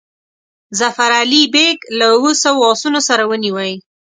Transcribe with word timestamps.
ظفر 0.79 1.09
علي 1.19 1.43
بیګ 1.53 1.77
له 1.97 2.05
اوو 2.13 2.31
سوو 2.43 2.61
آسونو 2.71 2.99
سره 3.09 3.23
ونیوی. 3.31 3.73